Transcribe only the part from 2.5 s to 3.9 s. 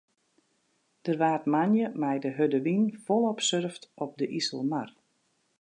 wyn folop surft